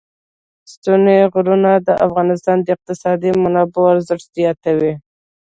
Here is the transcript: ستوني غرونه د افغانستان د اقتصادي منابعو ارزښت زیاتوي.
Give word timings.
ستوني 0.71 1.17
غرونه 1.33 1.71
د 1.87 1.89
افغانستان 2.07 2.57
د 2.61 2.67
اقتصادي 2.75 3.31
منابعو 3.43 3.91
ارزښت 3.95 4.27
زیاتوي. 4.37 4.93